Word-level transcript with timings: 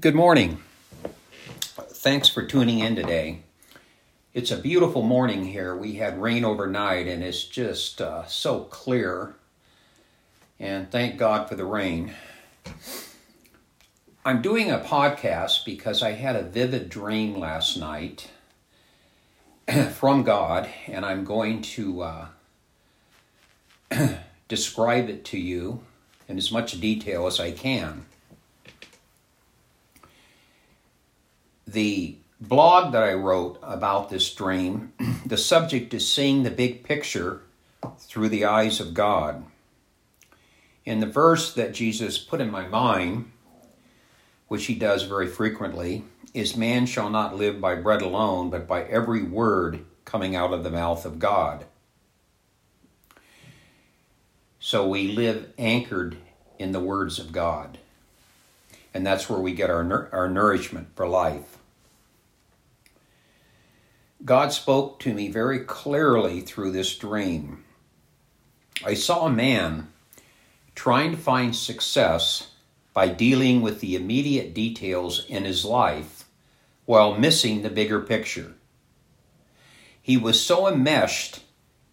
Good 0.00 0.14
morning. 0.14 0.58
Thanks 1.74 2.28
for 2.28 2.46
tuning 2.46 2.78
in 2.78 2.94
today. 2.94 3.42
It's 4.32 4.52
a 4.52 4.56
beautiful 4.56 5.02
morning 5.02 5.46
here. 5.46 5.74
We 5.74 5.94
had 5.94 6.22
rain 6.22 6.44
overnight 6.44 7.08
and 7.08 7.24
it's 7.24 7.42
just 7.42 8.00
uh, 8.00 8.24
so 8.26 8.60
clear. 8.60 9.34
And 10.60 10.88
thank 10.88 11.16
God 11.16 11.48
for 11.48 11.56
the 11.56 11.64
rain. 11.64 12.12
I'm 14.24 14.40
doing 14.40 14.70
a 14.70 14.78
podcast 14.78 15.64
because 15.64 16.00
I 16.00 16.12
had 16.12 16.36
a 16.36 16.44
vivid 16.44 16.90
dream 16.90 17.36
last 17.36 17.76
night 17.76 18.30
from 19.94 20.22
God, 20.22 20.68
and 20.86 21.04
I'm 21.04 21.24
going 21.24 21.60
to 21.62 22.02
uh, 22.02 22.26
describe 24.46 25.08
it 25.08 25.24
to 25.24 25.38
you 25.38 25.80
in 26.28 26.38
as 26.38 26.52
much 26.52 26.80
detail 26.80 27.26
as 27.26 27.40
I 27.40 27.50
can. 27.50 28.04
The 31.72 32.16
blog 32.40 32.92
that 32.92 33.02
I 33.02 33.12
wrote 33.12 33.58
about 33.62 34.08
this 34.08 34.32
dream, 34.34 34.92
the 35.26 35.36
subject 35.36 35.92
is 35.92 36.10
seeing 36.10 36.42
the 36.42 36.50
big 36.50 36.82
picture 36.82 37.42
through 37.98 38.30
the 38.30 38.44
eyes 38.44 38.80
of 38.80 38.94
God. 38.94 39.44
In 40.84 41.00
the 41.00 41.06
verse 41.06 41.52
that 41.52 41.74
Jesus 41.74 42.16
put 42.16 42.40
in 42.40 42.50
my 42.50 42.66
mind, 42.66 43.30
which 44.48 44.66
he 44.66 44.74
does 44.74 45.02
very 45.02 45.26
frequently, 45.26 46.04
is 46.32 46.56
Man 46.56 46.86
shall 46.86 47.10
not 47.10 47.36
live 47.36 47.60
by 47.60 47.74
bread 47.74 48.00
alone, 48.00 48.48
but 48.48 48.66
by 48.66 48.84
every 48.84 49.22
word 49.22 49.84
coming 50.06 50.34
out 50.34 50.54
of 50.54 50.64
the 50.64 50.70
mouth 50.70 51.04
of 51.04 51.18
God. 51.18 51.66
So 54.58 54.88
we 54.88 55.08
live 55.08 55.52
anchored 55.58 56.16
in 56.58 56.72
the 56.72 56.80
words 56.80 57.18
of 57.18 57.32
God. 57.32 57.78
And 58.94 59.06
that's 59.06 59.28
where 59.28 59.38
we 59.38 59.52
get 59.52 59.70
our, 59.70 60.08
our 60.12 60.28
nourishment 60.30 60.88
for 60.96 61.06
life. 61.06 61.58
God 64.24 64.52
spoke 64.52 64.98
to 65.00 65.14
me 65.14 65.28
very 65.28 65.60
clearly 65.60 66.40
through 66.40 66.72
this 66.72 66.96
dream. 66.96 67.64
I 68.84 68.94
saw 68.94 69.26
a 69.26 69.32
man 69.32 69.88
trying 70.74 71.12
to 71.12 71.16
find 71.16 71.54
success 71.54 72.52
by 72.92 73.08
dealing 73.08 73.62
with 73.62 73.80
the 73.80 73.94
immediate 73.94 74.54
details 74.54 75.24
in 75.28 75.44
his 75.44 75.64
life 75.64 76.24
while 76.84 77.18
missing 77.18 77.62
the 77.62 77.70
bigger 77.70 78.00
picture. 78.00 78.54
He 80.00 80.16
was 80.16 80.44
so 80.44 80.66
enmeshed 80.66 81.40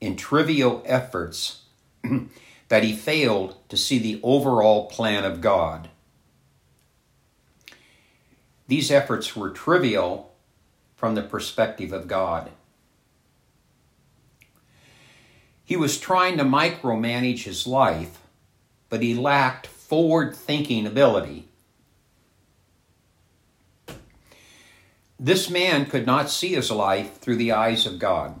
in 0.00 0.16
trivial 0.16 0.82
efforts 0.86 1.62
that 2.68 2.84
he 2.84 2.94
failed 2.94 3.56
to 3.68 3.76
see 3.76 3.98
the 3.98 4.20
overall 4.22 4.86
plan 4.86 5.24
of 5.24 5.40
God. 5.40 5.90
These 8.66 8.90
efforts 8.90 9.36
were 9.36 9.50
trivial 9.50 10.33
from 11.04 11.16
the 11.16 11.22
perspective 11.22 11.92
of 11.92 12.08
God. 12.08 12.50
He 15.62 15.76
was 15.76 16.00
trying 16.00 16.38
to 16.38 16.44
micromanage 16.44 17.42
his 17.42 17.66
life, 17.66 18.22
but 18.88 19.02
he 19.02 19.14
lacked 19.14 19.66
forward 19.66 20.34
thinking 20.34 20.86
ability. 20.86 21.46
This 25.20 25.50
man 25.50 25.84
could 25.84 26.06
not 26.06 26.30
see 26.30 26.54
his 26.54 26.70
life 26.70 27.18
through 27.18 27.36
the 27.36 27.52
eyes 27.52 27.84
of 27.84 27.98
God. 27.98 28.40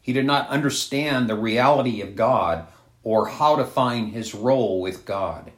He 0.00 0.14
did 0.14 0.24
not 0.24 0.48
understand 0.48 1.28
the 1.28 1.36
reality 1.36 2.00
of 2.00 2.16
God 2.16 2.66
or 3.02 3.28
how 3.28 3.56
to 3.56 3.64
find 3.66 4.14
his 4.14 4.34
role 4.34 4.80
with 4.80 5.04
God. 5.04 5.52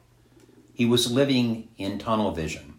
He 0.73 0.85
was 0.85 1.09
living 1.09 1.69
in 1.77 1.99
tunnel 1.99 2.31
vision. 2.31 2.72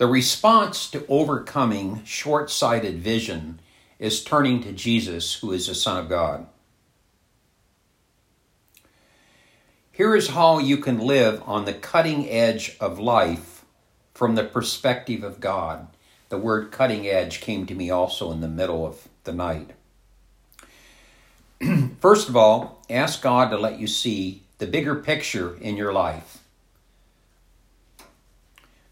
The 0.00 0.06
response 0.06 0.88
to 0.92 1.04
overcoming 1.08 2.02
short 2.06 2.50
sighted 2.50 3.00
vision 3.00 3.60
is 3.98 4.24
turning 4.24 4.62
to 4.62 4.72
Jesus, 4.72 5.34
who 5.34 5.52
is 5.52 5.66
the 5.66 5.74
Son 5.74 5.98
of 5.98 6.08
God. 6.08 6.46
Here 9.92 10.16
is 10.16 10.28
how 10.28 10.58
you 10.58 10.78
can 10.78 11.00
live 11.00 11.42
on 11.44 11.66
the 11.66 11.74
cutting 11.74 12.26
edge 12.30 12.78
of 12.80 12.98
life 12.98 13.66
from 14.14 14.36
the 14.36 14.44
perspective 14.44 15.22
of 15.22 15.38
God. 15.38 15.88
The 16.30 16.38
word 16.38 16.72
cutting 16.72 17.06
edge 17.06 17.42
came 17.42 17.66
to 17.66 17.74
me 17.74 17.90
also 17.90 18.32
in 18.32 18.40
the 18.40 18.48
middle 18.48 18.86
of 18.86 19.06
the 19.24 19.34
night. 19.34 19.72
First 22.00 22.30
of 22.30 22.36
all, 22.38 22.82
ask 22.88 23.20
God 23.20 23.50
to 23.50 23.58
let 23.58 23.78
you 23.78 23.86
see 23.86 24.44
the 24.56 24.66
bigger 24.66 24.94
picture 24.94 25.58
in 25.58 25.76
your 25.76 25.92
life. 25.92 26.38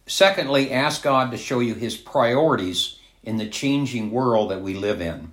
Secondly, 0.09 0.73
ask 0.73 1.03
God 1.03 1.31
to 1.31 1.37
show 1.37 1.61
you 1.61 1.75
his 1.75 1.97
priorities 1.97 2.99
in 3.23 3.37
the 3.37 3.47
changing 3.47 4.11
world 4.11 4.51
that 4.51 4.63
we 4.63 4.75
live 4.75 5.03
in. 5.03 5.33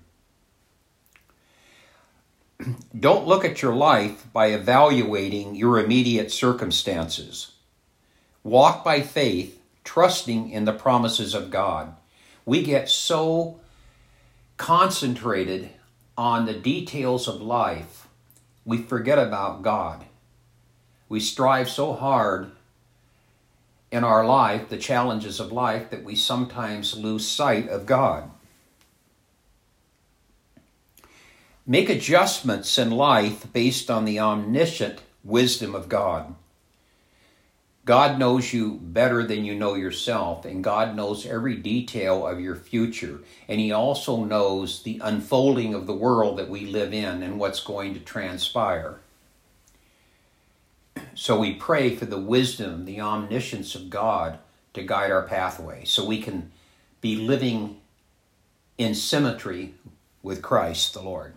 Don't 2.99 3.25
look 3.25 3.45
at 3.45 3.61
your 3.61 3.73
life 3.73 4.27
by 4.33 4.47
evaluating 4.47 5.55
your 5.55 5.79
immediate 5.79 6.29
circumstances. 6.29 7.53
Walk 8.43 8.83
by 8.83 8.99
faith, 8.99 9.61
trusting 9.85 10.49
in 10.49 10.65
the 10.65 10.73
promises 10.73 11.33
of 11.33 11.49
God. 11.49 11.95
We 12.45 12.61
get 12.61 12.89
so 12.89 13.61
concentrated 14.57 15.69
on 16.17 16.45
the 16.45 16.53
details 16.53 17.29
of 17.29 17.41
life, 17.41 18.07
we 18.65 18.77
forget 18.77 19.19
about 19.19 19.61
God. 19.61 20.03
We 21.07 21.21
strive 21.21 21.69
so 21.69 21.93
hard 21.93 22.51
in 23.91 24.03
our 24.03 24.25
life, 24.25 24.69
the 24.69 24.77
challenges 24.77 25.39
of 25.39 25.51
life, 25.51 25.89
that 25.89 26.03
we 26.03 26.15
sometimes 26.15 26.97
lose 26.97 27.27
sight 27.27 27.69
of 27.69 27.85
God. 27.85 28.29
Make 31.65 31.89
adjustments 31.89 32.77
in 32.77 32.91
life 32.91 33.51
based 33.51 33.89
on 33.89 34.05
the 34.05 34.19
omniscient 34.19 35.01
wisdom 35.23 35.73
of 35.73 35.89
God. 35.89 36.35
God 37.85 38.17
knows 38.17 38.51
you 38.51 38.79
better 38.81 39.23
than 39.23 39.45
you 39.45 39.53
know 39.53 39.75
yourself, 39.75 40.43
and 40.43 40.63
God 40.63 40.95
knows 40.95 41.25
every 41.25 41.55
detail 41.55 42.25
of 42.25 42.39
your 42.39 42.55
future. 42.55 43.21
And 43.47 43.59
He 43.59 43.71
also 43.71 44.23
knows 44.23 44.81
the 44.81 44.99
unfolding 45.03 45.75
of 45.75 45.85
the 45.85 45.93
world 45.93 46.39
that 46.39 46.49
we 46.49 46.65
live 46.65 46.93
in 46.93 47.21
and 47.21 47.39
what's 47.39 47.63
going 47.63 47.93
to 47.93 47.99
transpire. 47.99 48.99
So 51.15 51.39
we 51.39 51.53
pray 51.53 51.95
for 51.95 52.05
the 52.05 52.19
wisdom, 52.19 52.83
the 52.83 52.99
omniscience 52.99 53.73
of 53.73 53.89
God 53.89 54.37
to 54.73 54.83
guide 54.83 55.11
our 55.11 55.23
pathway 55.23 55.85
so 55.85 56.05
we 56.05 56.21
can 56.21 56.51
be 56.99 57.15
living 57.15 57.79
in 58.77 58.93
symmetry 58.93 59.73
with 60.21 60.41
Christ 60.41 60.93
the 60.93 61.01
Lord. 61.01 61.33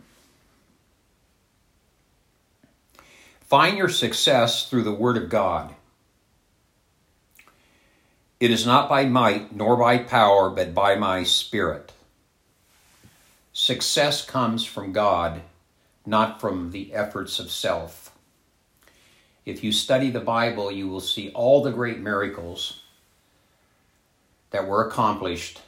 Find 3.40 3.78
your 3.78 3.88
success 3.88 4.68
through 4.68 4.82
the 4.82 4.92
Word 4.92 5.16
of 5.16 5.30
God. 5.30 5.74
It 8.40 8.50
is 8.50 8.66
not 8.66 8.88
by 8.88 9.04
might 9.04 9.54
nor 9.54 9.76
by 9.76 9.98
power, 9.98 10.50
but 10.50 10.74
by 10.74 10.96
my 10.96 11.22
Spirit. 11.22 11.92
Success 13.52 14.24
comes 14.24 14.64
from 14.64 14.92
God, 14.92 15.42
not 16.04 16.40
from 16.40 16.72
the 16.72 16.92
efforts 16.92 17.38
of 17.38 17.50
self. 17.50 18.07
If 19.48 19.64
you 19.64 19.72
study 19.72 20.10
the 20.10 20.20
Bible, 20.20 20.70
you 20.70 20.88
will 20.88 21.00
see 21.00 21.30
all 21.30 21.62
the 21.62 21.72
great 21.72 22.00
miracles 22.00 22.82
that 24.50 24.68
were 24.68 24.86
accomplished 24.86 25.62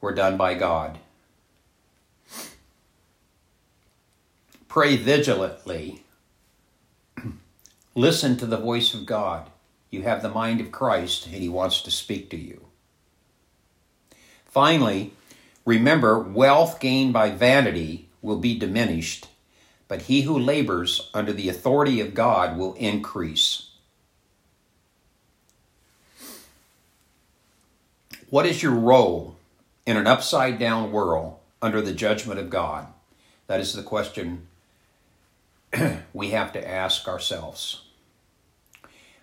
were 0.00 0.12
done 0.12 0.36
by 0.36 0.54
God. 0.54 0.98
Pray 4.66 4.96
vigilantly. 4.96 6.02
Listen 7.94 8.36
to 8.38 8.46
the 8.46 8.56
voice 8.56 8.92
of 8.92 9.06
God. 9.06 9.50
You 9.88 10.02
have 10.02 10.20
the 10.20 10.28
mind 10.28 10.60
of 10.60 10.72
Christ, 10.72 11.26
and 11.26 11.36
He 11.36 11.48
wants 11.48 11.82
to 11.82 11.92
speak 11.92 12.28
to 12.30 12.36
you. 12.36 12.66
Finally, 14.46 15.12
remember 15.64 16.18
wealth 16.18 16.80
gained 16.80 17.12
by 17.12 17.30
vanity 17.30 18.08
will 18.20 18.40
be 18.40 18.58
diminished 18.58 19.28
but 19.88 20.02
he 20.02 20.22
who 20.22 20.38
labors 20.38 21.10
under 21.14 21.32
the 21.32 21.48
authority 21.48 22.00
of 22.00 22.14
God 22.14 22.56
will 22.56 22.74
increase. 22.74 23.70
What 28.28 28.46
is 28.46 28.62
your 28.62 28.72
role 28.72 29.36
in 29.86 29.96
an 29.96 30.06
upside 30.06 30.58
down 30.58 30.90
world 30.90 31.36
under 31.62 31.80
the 31.80 31.92
judgment 31.92 32.40
of 32.40 32.50
God? 32.50 32.88
That 33.46 33.60
is 33.60 33.72
the 33.72 33.84
question 33.84 34.48
we 36.12 36.30
have 36.30 36.52
to 36.52 36.68
ask 36.68 37.06
ourselves. 37.06 37.82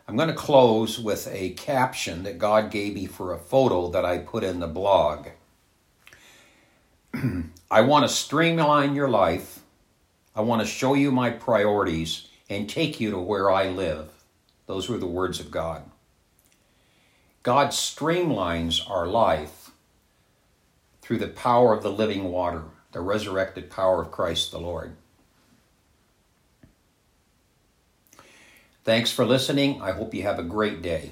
I'm 0.07 0.15
going 0.15 0.29
to 0.29 0.35
close 0.35 0.99
with 0.99 1.27
a 1.31 1.51
caption 1.51 2.23
that 2.23 2.37
God 2.37 2.71
gave 2.71 2.93
me 2.93 3.05
for 3.05 3.33
a 3.33 3.39
photo 3.39 3.89
that 3.89 4.05
I 4.05 4.17
put 4.19 4.43
in 4.43 4.59
the 4.59 4.67
blog. 4.67 5.27
I 7.71 7.81
want 7.81 8.07
to 8.07 8.13
streamline 8.13 8.95
your 8.95 9.09
life 9.09 9.62
I 10.35 10.41
want 10.41 10.61
to 10.61 10.67
show 10.67 10.93
you 10.93 11.11
my 11.11 11.29
priorities 11.29 12.27
and 12.49 12.69
take 12.69 12.99
you 12.99 13.11
to 13.11 13.19
where 13.19 13.51
I 13.51 13.69
live. 13.69 14.09
Those 14.65 14.89
were 14.89 14.97
the 14.97 15.05
words 15.05 15.39
of 15.39 15.51
God. 15.51 15.83
God 17.43 17.69
streamlines 17.69 18.89
our 18.89 19.05
life 19.05 19.71
through 21.01 21.17
the 21.17 21.27
power 21.27 21.73
of 21.73 21.83
the 21.83 21.91
living 21.91 22.31
water, 22.31 22.63
the 22.93 23.01
resurrected 23.01 23.69
power 23.69 24.01
of 24.01 24.11
Christ 24.11 24.51
the 24.51 24.59
Lord. 24.59 24.95
Thanks 28.83 29.11
for 29.11 29.25
listening. 29.25 29.81
I 29.81 29.91
hope 29.91 30.13
you 30.13 30.23
have 30.23 30.39
a 30.39 30.43
great 30.43 30.81
day. 30.81 31.11